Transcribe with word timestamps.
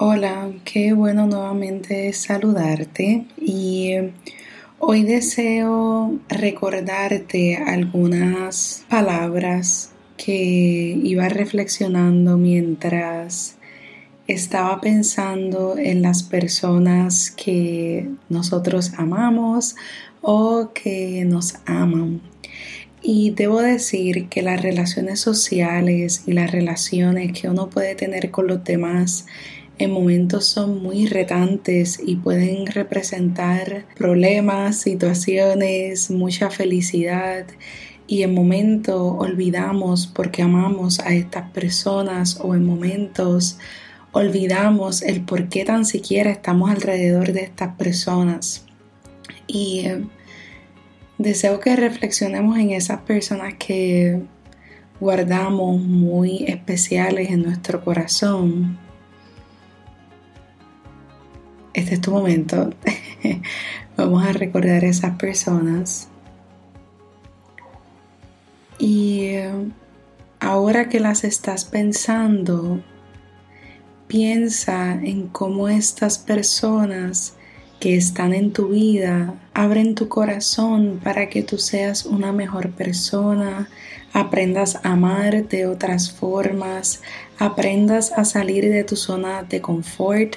Hola, 0.00 0.52
qué 0.64 0.92
bueno 0.92 1.26
nuevamente 1.26 2.12
saludarte 2.12 3.26
y 3.36 3.94
hoy 4.78 5.02
deseo 5.02 6.20
recordarte 6.28 7.56
algunas 7.56 8.84
palabras 8.88 9.90
que 10.16 10.96
iba 11.02 11.28
reflexionando 11.28 12.36
mientras 12.36 13.56
estaba 14.28 14.80
pensando 14.80 15.76
en 15.76 16.00
las 16.00 16.22
personas 16.22 17.32
que 17.32 18.08
nosotros 18.28 18.92
amamos 18.98 19.74
o 20.20 20.70
que 20.74 21.24
nos 21.24 21.56
aman. 21.66 22.20
Y 23.02 23.30
debo 23.30 23.60
decir 23.60 24.28
que 24.28 24.42
las 24.42 24.62
relaciones 24.62 25.18
sociales 25.18 26.22
y 26.28 26.34
las 26.34 26.52
relaciones 26.52 27.32
que 27.32 27.48
uno 27.48 27.68
puede 27.68 27.96
tener 27.96 28.30
con 28.30 28.46
los 28.46 28.62
demás 28.62 29.26
en 29.78 29.92
momentos 29.92 30.46
son 30.46 30.82
muy 30.82 31.06
retantes 31.06 32.00
y 32.04 32.16
pueden 32.16 32.66
representar 32.66 33.86
problemas, 33.96 34.76
situaciones, 34.76 36.10
mucha 36.10 36.50
felicidad 36.50 37.46
y 38.08 38.22
en 38.22 38.34
momentos 38.34 39.14
olvidamos 39.18 40.06
porque 40.08 40.42
amamos 40.42 40.98
a 40.98 41.14
estas 41.14 41.50
personas 41.50 42.40
o 42.42 42.54
en 42.54 42.64
momentos 42.64 43.58
olvidamos 44.12 45.02
el 45.02 45.20
por 45.20 45.48
qué 45.48 45.64
tan 45.64 45.84
siquiera 45.84 46.30
estamos 46.30 46.70
alrededor 46.70 47.32
de 47.32 47.42
estas 47.42 47.76
personas. 47.76 48.64
Y 49.46 49.80
eh, 49.86 50.04
deseo 51.18 51.60
que 51.60 51.76
reflexionemos 51.76 52.58
en 52.58 52.70
esas 52.70 53.02
personas 53.02 53.54
que 53.58 54.22
guardamos 54.98 55.80
muy 55.80 56.44
especiales 56.48 57.30
en 57.30 57.42
nuestro 57.42 57.84
corazón 57.84 58.87
este 61.78 61.94
es 61.94 62.00
tu 62.00 62.10
momento. 62.10 62.70
Vamos 63.96 64.24
a 64.24 64.32
recordar 64.32 64.84
a 64.84 64.88
esas 64.88 65.16
personas. 65.16 66.08
Y 68.78 69.20
eh, 69.26 69.52
ahora 70.40 70.88
que 70.88 71.00
las 71.00 71.24
estás 71.24 71.64
pensando, 71.64 72.80
piensa 74.06 74.92
en 74.92 75.28
cómo 75.28 75.68
estas 75.68 76.18
personas 76.18 77.34
que 77.80 77.96
están 77.96 78.34
en 78.34 78.52
tu 78.52 78.68
vida 78.68 79.34
abren 79.54 79.94
tu 79.94 80.08
corazón 80.08 81.00
para 81.02 81.28
que 81.28 81.42
tú 81.42 81.58
seas 81.58 82.06
una 82.06 82.32
mejor 82.32 82.70
persona, 82.70 83.68
aprendas 84.12 84.76
a 84.82 84.92
amar 84.92 85.48
de 85.48 85.66
otras 85.66 86.10
formas, 86.10 87.02
aprendas 87.38 88.12
a 88.12 88.24
salir 88.24 88.68
de 88.68 88.82
tu 88.82 88.96
zona 88.96 89.44
de 89.44 89.60
confort, 89.60 90.36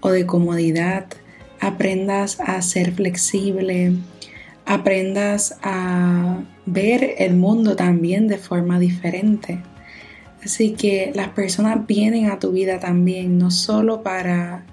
o 0.00 0.10
de 0.10 0.26
comodidad, 0.26 1.06
aprendas 1.60 2.38
a 2.40 2.60
ser 2.62 2.92
flexible, 2.92 3.92
aprendas 4.64 5.56
a 5.62 6.40
ver 6.66 7.14
el 7.18 7.34
mundo 7.34 7.76
también 7.76 8.28
de 8.28 8.38
forma 8.38 8.78
diferente. 8.78 9.60
Así 10.44 10.72
que 10.72 11.12
las 11.14 11.30
personas 11.30 11.86
vienen 11.86 12.30
a 12.30 12.38
tu 12.38 12.52
vida 12.52 12.78
también, 12.78 13.38
no 13.38 13.50
solo 13.50 14.02
para 14.02 14.64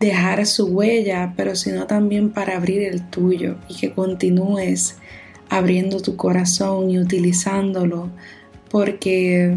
dejar 0.00 0.46
su 0.46 0.66
huella, 0.66 1.34
pero 1.36 1.56
sino 1.56 1.86
también 1.86 2.30
para 2.30 2.56
abrir 2.56 2.82
el 2.82 3.02
tuyo 3.10 3.56
y 3.68 3.74
que 3.76 3.92
continúes 3.92 4.96
abriendo 5.50 6.00
tu 6.00 6.16
corazón 6.16 6.90
y 6.90 6.98
utilizándolo, 6.98 8.10
porque 8.70 9.56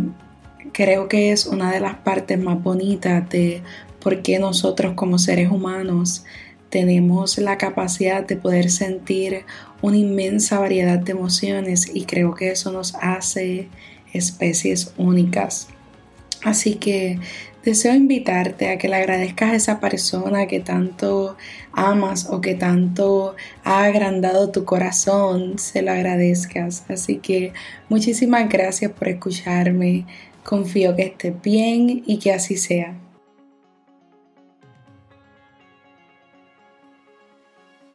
creo 0.72 1.08
que 1.08 1.32
es 1.32 1.46
una 1.46 1.72
de 1.72 1.80
las 1.80 1.96
partes 1.96 2.40
más 2.40 2.62
bonitas 2.62 3.30
de 3.30 3.62
porque 4.02 4.40
nosotros 4.40 4.94
como 4.96 5.18
seres 5.20 5.52
humanos 5.52 6.26
tenemos 6.70 7.38
la 7.38 7.58
capacidad 7.58 8.26
de 8.26 8.38
poder 8.38 8.72
sentir 8.72 9.44
una 9.82 9.98
inmensa 9.98 10.60
variedad 10.60 11.00
de 11.00 11.12
emociones 11.12 11.92
y 11.94 12.06
creo 12.06 12.34
que 12.34 12.52
eso 12.52 12.72
nos 12.72 12.96
hace 12.96 13.68
especies 14.14 14.94
únicas. 14.98 15.68
Así 16.44 16.76
que 16.76 17.20
deseo 17.64 17.94
invitarte 17.94 18.70
a 18.70 18.78
que 18.78 18.88
le 18.88 18.96
agradezcas 18.96 19.52
a 19.52 19.56
esa 19.56 19.80
persona 19.80 20.48
que 20.48 20.60
tanto 20.60 21.38
amas 21.74 22.28
o 22.30 22.42
que 22.42 22.56
tanto 22.56 23.36
ha 23.64 23.84
agrandado 23.84 24.50
tu 24.50 24.66
corazón, 24.66 25.60
se 25.60 25.82
lo 25.82 25.92
agradezcas. 25.92 26.86
Así 26.90 27.18
que 27.18 27.54
muchísimas 27.90 28.50
gracias 28.50 28.92
por 28.92 29.10
escucharme. 29.10 30.06
Confío 30.44 30.96
que 30.96 31.04
estés 31.04 31.40
bien 31.42 32.02
y 32.08 32.18
que 32.18 32.32
así 32.32 32.58
sea. 32.58 32.96